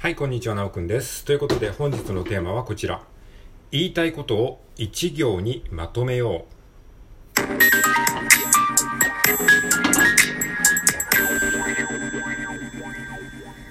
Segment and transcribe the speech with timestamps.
[0.00, 1.26] はい、こんにちは、なおくんです。
[1.26, 3.02] ということで、本日のテーマはこちら。
[3.70, 6.46] 言いたいことを一行にまとめよ
[7.36, 7.40] う。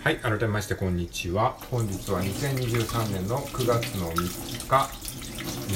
[0.04, 1.58] はい、改めまして、こんにちは。
[1.72, 4.88] 本日は2023年の9月の3日、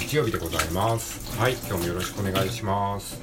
[0.07, 1.35] 日曜日でございます。
[1.35, 3.19] はい、今日もよろしくお願いします。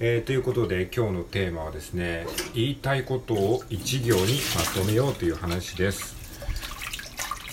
[0.00, 6.19] えーということで今日のテーマはですね言いたいことを一行にまとめようという話です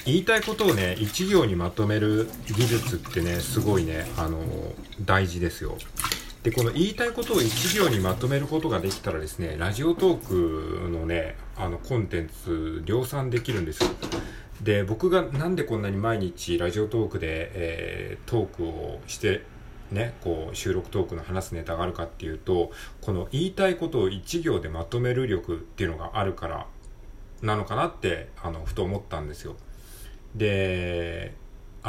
[0.08, 4.40] 言いたいことをね一行にまとめる技術ってねすごいねあの
[5.02, 5.78] 大事ですよ。
[6.44, 13.90] でこの言いたいことを一行にまとめることができたらですねラジオトークのねあのコンテンツ量産できるんですよ。
[14.62, 19.44] で僕がなんでこんなに毎日ラジオトークで、えートークをして
[19.92, 26.68] ね、こう収録トークの話すネタがあるかっていうとこの言いたいことを一行でまとめる力っていうのがあるから
[27.42, 29.56] なのかなってあのふと思ったんですよ。
[30.38, 31.36] で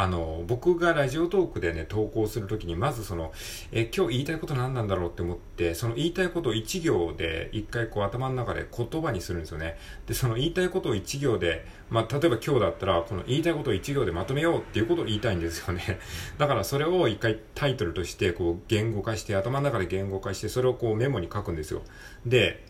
[0.01, 3.33] あの僕がラジオトークでね投稿するときにまずその
[3.73, 9.77] え今日言いたいこと何なんだろうって思ってその言いたいことを一行で一回こう頭の中で言葉にするんですよね。
[10.07, 15.99] でその言いたいことを一行でまあ例えば今日だったらこの言いたいことを一行でまとめようっていうことを言いたいんですよね。
[16.39, 21.83] だからそれを一回タイトルとしてこう言語化して頭の中で言語化してそれをこうメモに書くんですよ。
[22.25, 22.65] で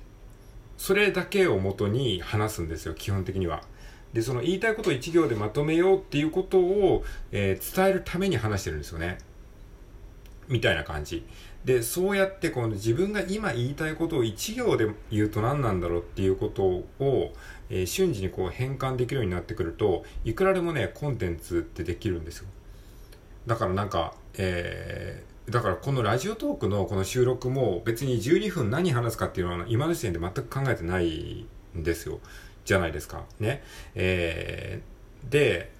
[0.78, 3.60] それだけを元に話すんですよ基本的には。
[4.12, 9.18] でその言いたいことを一行でまとめようっていうことを、えー伝えるために話してるんですよね。
[10.48, 11.26] みたいな感じ。
[11.64, 17.32] でそうやってこの自分が今言いたいことを一行で言うと何なんだろうっていうことを、
[17.68, 22.48] えー瞬時にこう変換できるようになってくるといくらでもねコンテンツってできるんですよ。
[23.46, 32.20] だからなんか、えーだからこのラジオトークのこの収録も別に12分何話すかっていうのは今の時点で全く考えてないんですよ。
[32.68, 33.24] じゃないですか。
[33.40, 33.62] ね。
[33.94, 35.70] えーで、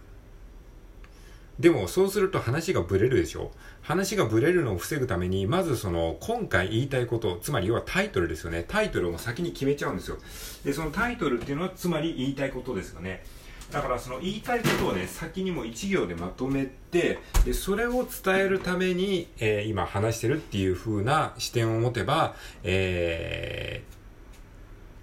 [1.61, 3.51] でもそうすると話がブレるでしょ
[3.83, 8.65] 話がブレるのを防ぐために、まずその今回言いたいこと、つまり要はタイトルですよね。
[8.67, 10.17] タイトルを先に決めちゃうんですよ。
[10.65, 13.23] で、そのタイトルっていうのはつまり言いたいことですよね。
[13.71, 22.35] だからその言いたいことをね、先にも一行でまとめて、で、それを伝えるために、えー今話してるっていう風な視点を持てば、
[22.65, 23.98] えー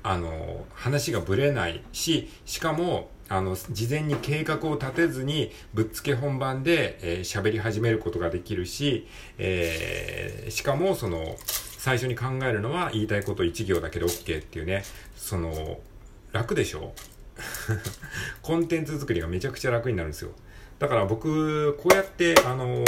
[0.08, 9.08] あの、話がぶれないし、しかも、あの、事前に計画を立てずに、ぶっつけ本番で、えー喋り始めることができるし、
[9.40, 14.84] えーしかも、その、最初に考えるのは言いたいこと一行だけで OK っていうね、
[15.18, 15.80] その、
[16.32, 16.94] 楽でしょ？
[18.44, 20.32] コンテンツ作りがめちゃくちゃ楽になるんですよ。
[20.78, 22.84] だから僕、こうやって、あの、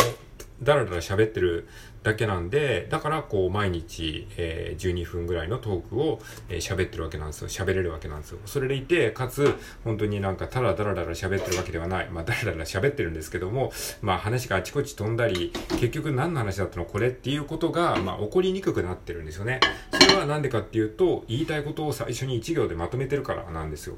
[0.62, 1.68] だらだら喋ってる
[2.04, 6.20] だけなんで、だからこう毎日、えー12分ぐらいのトークを
[6.50, 7.48] えー喋ってるわけなんですよ。
[7.50, 8.40] 喋れるわけなんですよ。
[8.46, 12.10] それでいて、かつ、本当になんかただだらだら喋ってるわけではない。
[12.10, 19.60] まあだらだら喋ってるんですけども、まあ話があちこち飛んだり、結局何の話だったのこれっていうことが、まあ起こりにくくなってるんですよね。
[19.92, 23.98] それはなんでかっていうと、言いたいことを最初に一行でまとめてるからなんですよ。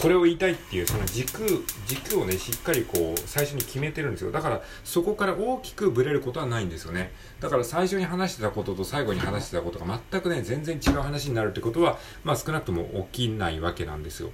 [0.00, 4.32] これを言いたいっていうその軸軸をねしっかりこう最初に決めてるんですよ。
[4.32, 7.12] だからそこから大きくブレることはないんですよね。
[7.40, 14.30] だから最初に話してたことと最後に話してたことが全くね全然違う話になるってことはまあ少なくとも起きないわけなんですよ。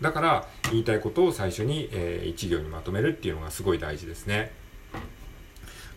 [0.00, 4.52] だから言いたいことを最初に、えー一行にまとめるっていうのがすごい大事ですね。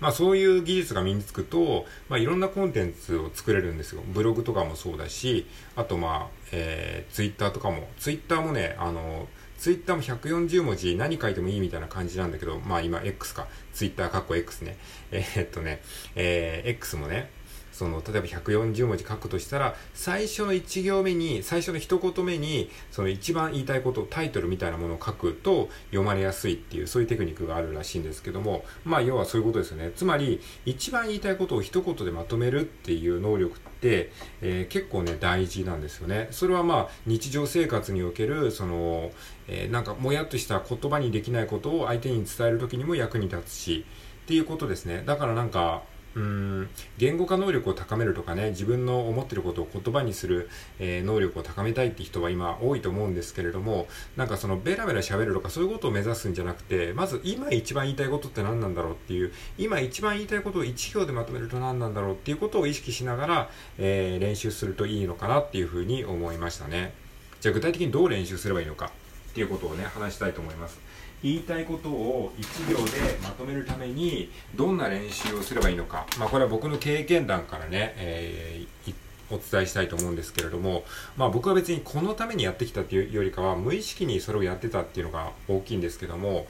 [0.03, 4.02] まあそういう技術が身につくと、まあいろんなコンテンツを作れるんですよ。
[4.06, 5.47] ブログとかもそうだし、
[5.78, 14.78] あとまあ、えー、ツイッターとかも、ツイッターもね、あの、ツイッターも140文字何書いてもいいみたいな感じなんだけど、まあ今 X か、ツイッターかっこ X ね。
[15.12, 15.81] えーっとね、
[16.18, 17.30] えー、X もね、
[17.73, 29.91] その例えば140文字書くとしたら最初の1行目に最初の一言目にその一番言いたいことタイトルみたいなものを書くと読まれやすいっていうそういうテクニックがあるらしいんですけどもまあ要はそういうことですよね。
[29.95, 34.11] つまり一番言いたいことを一言でまとめるっていう能力って、
[34.41, 36.28] えー結構ね大事なんですよね。
[36.31, 39.11] それはまあ日常生活におけるその、
[39.47, 43.85] えーなんかもやっとした言葉にできないことを相手に伝える時にも役に立つし
[44.23, 45.03] っていうことですね。
[45.05, 45.84] だからなんか
[46.16, 46.70] うん。
[46.98, 50.50] 言語化能力を高めるとかね自分の思ってることを言葉にする、
[50.80, 66.94] えー能力を高めたいって人は今多いと思うんですけれどもなんかそのベラベラ喋るとかそういうことを目指すんじゃなくてまず今一番言いたいことって何なんだろうっていう今一番言いたいことを一行でまとめると何なんだろうっていうことを意識しながら、えー練習するといいのかなっていうふうに思いましたね。
[67.42, 68.92] じゃあ具体的にどう練習すればいいのか
[69.32, 70.80] っていうことをね話したいと思います。
[71.23, 78.93] 言いたいことを一行でまとめるためにどんな練習をすればいいのか、まあ、これは僕の経験談からね、えー
[79.31, 80.84] お伝えしたいと思うんですけれども、
[81.17, 86.47] まあ僕は別にこのためにやってきたっていうよりかは、無意識にそれをやってたっていうのが大きいんですけども、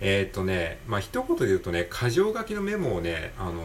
[0.00, 3.62] えー、っとね、まあ一言で言うとね、箇条書きのメモをね、あの、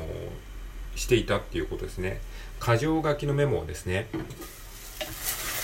[0.96, 2.22] していたっていうことですね。
[2.62, 4.08] 箇条書きのメモをですね、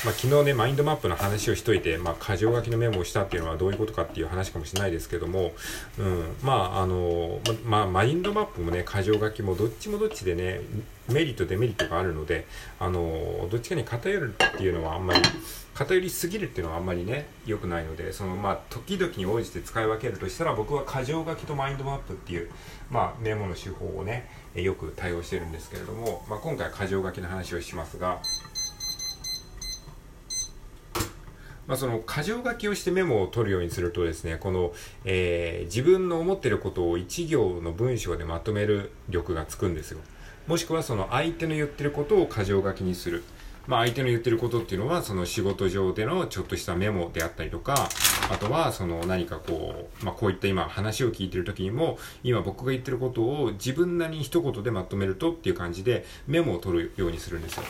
[0.05, 5.53] まあ、昨日ね、マインドマップの話をしといて、まあ、箇条書きのメモをしたっていうのはどういうことかっていう話かもしれないですけども、
[5.97, 10.61] うん、まあ、あの、ま、まあ、マインドマップもね、箇条書きもどっちもどっちでね、
[11.09, 12.45] メリット、デメリットがあるので、
[12.79, 15.21] あの、どっちかに偏るっていうのはあんまり、
[15.73, 22.51] 偏りすぎるっていうのはあんまりね、良くないので、その、まあ、時々に応じて使い分けるとしたら、僕は箇条書きとマインドマップっていう、
[22.91, 28.21] まあ、メモの手法をね、よく対応してるんですけれども、まあ、今回は箇条書きの話をしますが、
[31.67, 34.71] まあ、その箇条書きをしてメモを取るようにするとですね、この、
[35.03, 39.99] えー、自分の思ってることを一行の文章でまとめる力がつくんですよ。
[40.47, 43.23] もしくはその相手の言ってることを箇条書きにする。
[43.67, 47.89] まあ、相手の言ってることっていうのは、その仕事上でのちょっとしたメモであったりとか、
[48.31, 57.63] あとは、その何かこう、まあ、こういった今話を聞いてる時にも、今僕が言ってることを自分なりに一言でまとめるとっていう感じでメモを取るようにするんですよ。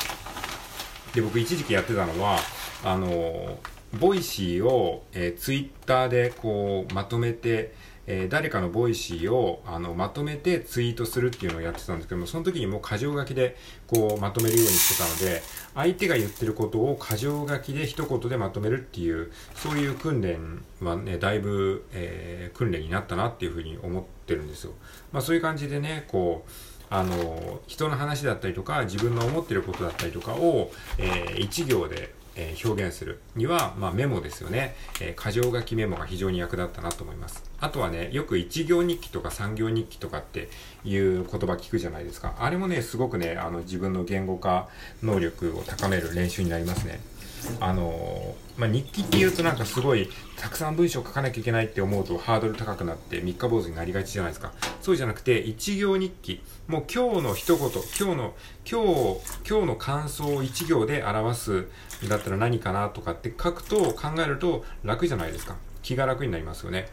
[1.16, 2.38] で、僕一時期やってたのは、
[2.84, 7.74] あのー Voicy を、えー、ツイッターでこうまとめて、
[8.10, 13.58] えー、誰かの Voicy をあのまとめてツイートするっていうのをやってたんですけども、その時にもう箇条書きで
[13.88, 15.42] こうまとめるようにしてたので、
[15.76, 24.72] 相手が言ってることを箇条書きで一言でまとめるっていう、そういう訓練はね、だいぶ、えー、訓練になったなっていうふうに思ってるんですよ。
[25.12, 26.52] まあそういう感じでね、こう、
[26.90, 37.44] あの、人の話だったりとか、自分の思ってることだったりとかを、えー、一行でえー、表現するには、まあ、メモですよね、えー、箇条書きメモが非常に役立ったなと思います。
[37.60, 40.50] あとはね、よく一行日記とか三行日記とかって
[40.86, 42.36] いう言葉聞くじゃないですか。
[42.40, 44.70] あれもね、すごくね、あの自分の言語化
[45.02, 47.00] 能力を高める練習になりますね。
[47.60, 54.52] あのまあ、日記っていうとなんかすごいたくさん文章を書かなきゃいけないって思うとハードル高くなって三日坊主になりがちじゃないですか。
[54.82, 56.42] そうじゃなくて一行日記。
[56.68, 58.34] もう今日の一言、今日の、
[58.70, 61.68] 今日、今日の感想を一行で表す
[62.10, 65.56] だったら何かなとかって書くと考えると楽じゃないですか。
[65.84, 66.90] 気が楽になりますよね。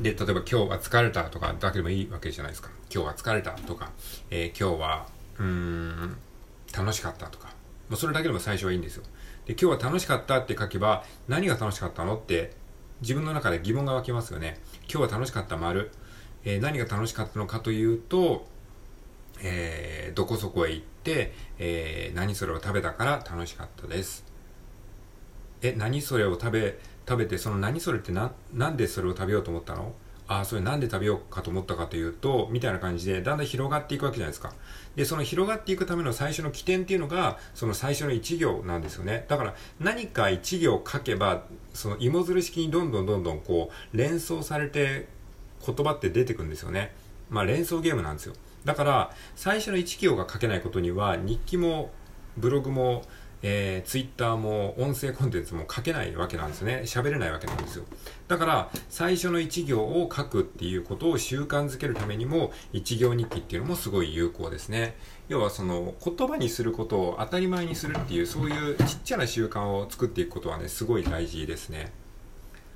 [0.00, 2.70] で、例えば今日は疲れたとかだけでもいいわけじゃないですか。
[2.92, 3.90] 今日は疲れたとか、
[4.30, 5.06] えー、今日は、
[5.38, 6.16] うーん、
[6.76, 7.53] 楽しかったとか。
[7.88, 9.02] もうそれだけでも最初はいいんですよ。
[9.46, 12.52] で、今日は楽しかったって書けば、何が楽しかったのって
[13.00, 14.60] 自分の中で疑問が湧きますよね。
[14.90, 15.90] 今日は楽しかった丸。
[16.44, 18.46] えー、何が楽しかったのかというと、
[19.42, 24.24] えー、どこそこへ行って、えー、何それを食べたから楽しかったです。
[25.62, 26.78] え、何それを食べ、
[27.08, 29.94] 食べて、その何それってな、なんでそれを食べようと思ったの？
[30.26, 34.54] ああ、それなんで食べようかと思ったかというと、みたいな感じで、だんだん広がっていくわけじゃないですか。
[34.96, 39.26] で、その広がっていくための最初の起点っていうのが、その最初の一行なんですよね。
[39.28, 41.44] だから、何か一行書けば、
[41.74, 45.08] その芋づる式にどんどんどんどんこう、連想されて、
[45.66, 46.94] 言葉って出てくるんですよね。
[47.28, 48.34] まあ、連想ゲームなんですよ。
[48.64, 51.90] だから、最初の一行が書けないことには、日記も、
[52.36, 53.04] ブログも、
[53.46, 56.80] えー、ツイッターも音声コンテンツも書けないわけなんですね。
[56.86, 57.84] 喋れないわけなんですよ。
[58.26, 64.96] だから、最初の1行を書くっていうことを習慣づけるためにも、1行日記っていうのもすごい有効ですね。
[65.28, 71.92] 要はその言葉にすることを当たり前にするっていう、そういうちっちゃな習慣を作っていくことはね、すごい大事ですね。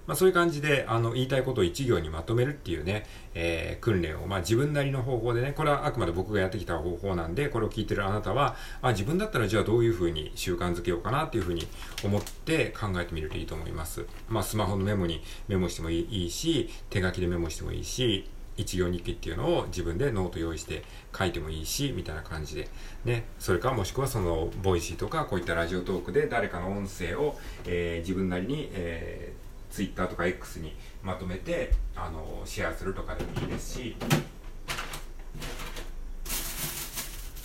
[0.09, 11.69] まあ、そういう感じで、あの、言いたいことを一行にまとめるっていうね、えー、訓練を、まあ、自分なりの方法でね、これはあくまで僕がやってきた方法なんで、これを聞いてるあなたは、あ、自分だったらじゃあどういうふうに習慣づけようかなっていうふうに
[12.03, 14.07] 思って考えてみるといいと思います。
[14.31, 20.85] まあ、スマホのメモにメモしてもいいし、手書きでメモしてもいいし、一行日記っていうのを自分でノート用意して
[21.17, 22.71] 書いてもいいし、みたいな感じで。
[23.05, 23.25] ね。
[23.38, 29.38] それかもしくはその、 Voicy とかこういった Radiotalk で誰かの音声を、えー、自分なりに、えー
[29.71, 33.97] Twitter とか X にまとめてあのシェアするとかでもいいですし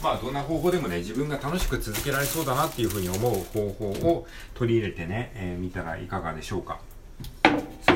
[0.01, 6.79] まあどんな方法でもね自分が楽しく続けられそうだなっていうふうに思う方法を取り入れてね、えー、見たらいかがでしょうか。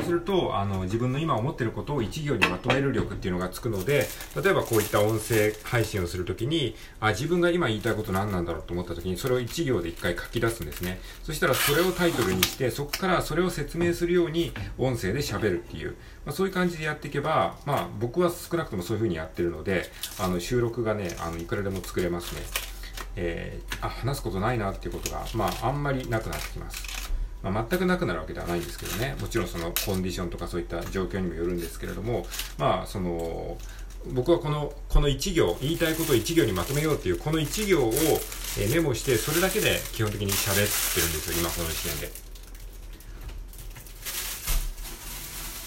[0.08, 4.06] するとあの自分の今思ってることを一行にまとめる力っていうのがつくので
[4.42, 15.90] 例えばこういった音声配信をするときにあ自分が今言いたいこと何なんだろうと思ったときにそれを一行で一回書き出すんですねそしたらそれをタイトルにしてそこからそれを説明するように音声で喋るっていう、
[16.24, 19.84] まあ、そういう感じでやっていけばまあ僕は少なくともそういう風にやってるので
[20.18, 22.42] あの収録がねあのいくらでも作れますね
[23.20, 26.87] えー、あ話すことないなっていうことが、まあ、あんまりなくなってきます。
[27.42, 32.26] まあ、全くなくなるわけではないんですけどねもちろんそのコンディションとかそういった状況にもよるんですけれども
[32.58, 33.56] まあその
[34.12, 37.92] 僕はこのこの1行言いたいことを1行にまとめようっていうこの1行を、
[38.72, 42.27] メモしてそれだけで基本的に喋ってるんですよ今この時点で。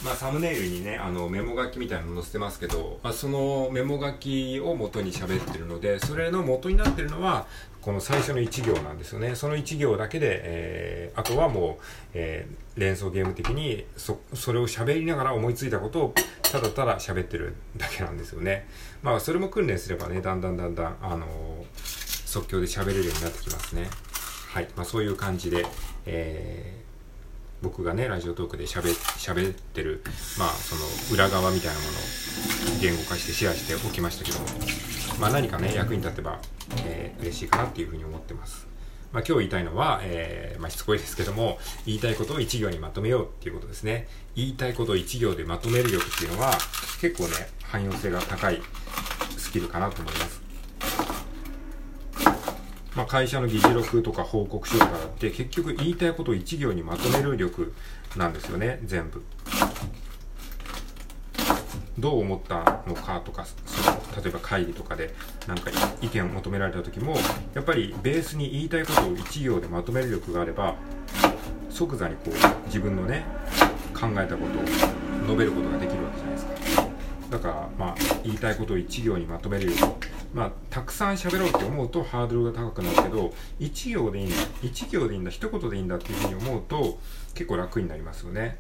[0.03, 7.46] まあ、サムネイルにねあのメモ書きみたいなの載せてますけど、まあ、そのメモ書きを元に喋ってるのでそれの元になってるのは
[7.81, 9.36] この最初の1行なんですよね。
[9.36, 18.67] その1行だけで、えー、あとはもう、えー、連想ゲーム的にそそれを喋りながら思いついたことをただただ喋ってるだけなんですよね。
[19.01, 23.89] まあそれも訓練すればねだんだんだんだん、あのー、即興で喋れるようになってきますね。
[24.50, 25.65] はい、まあ、そういう感じで、
[26.05, 26.80] えー
[27.62, 30.03] 僕がねラジオトークでしゃべ喋ってる
[30.39, 30.82] まあその
[31.13, 34.46] 裏側みたいなものを言語化してシェアしておきましたけども
[35.20, 36.39] まあ何かね役に立てば、
[36.86, 38.72] えー、嬉しいかなっていうふうに思ってます
[39.12, 44.08] まあ、今日言いたいのは、えー、まあ、しつこいですけども、言いたいことを一行にまとめようっていうことですね。
[44.36, 46.51] 言いたいことを一行でまとめる力っていうのは、
[47.01, 48.62] 結構ね、汎用性が高い
[49.38, 50.40] スキルかなと思います。
[52.95, 57.71] まあ、会社の議事録とか報告書とかって結局言いたいことを1行にまとめる力
[58.17, 59.24] なんですよね全部。
[61.98, 65.13] どう思ったのかとかその例えば会議とかで
[65.48, 65.69] 何か
[66.01, 67.15] 意見を求められた時も
[67.53, 70.75] やっぱりベースに言いたいことを1行でまとめる力があれば
[71.69, 73.24] 即座にこう自分のね
[73.93, 74.65] 考えたことを
[75.27, 76.88] 述べることができるわけじゃないですか。
[77.29, 79.71] だからまあ言いたいことを1行にまとめるよ
[80.33, 86.97] まあ、たくさん喋ろうって思うとハードルが高くなるけど1行でいいんだ1行でいいんだ一言でいいんだっていうふうに思うと
[87.33, 88.57] 結構楽になりますよね。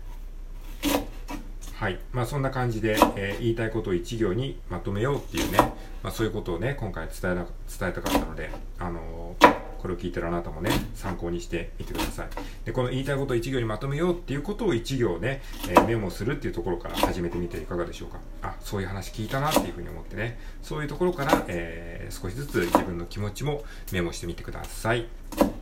[1.75, 1.99] はい。
[2.11, 5.57] まあそんな感じで、えー、言いたいことを1行にまとめようっていうね、
[6.03, 7.45] まあ、そういうことをね今回伝えな
[7.79, 12.27] 伝えたかったのであのーこれを聞いてるあなたもね、参考にしてみてください。
[12.65, 18.19] で、この言いたいことを1行にまとめようっていうことを1行ね、えー、メモするっていうところから始めてみていかがでしょうか。
[18.43, 25.07] あ、そういう話聞いたなっていうふうに思ってね、そういうところから、えー、少しずつ自分の気持ちもメモしてみてください。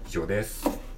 [0.08, 0.89] 以上です。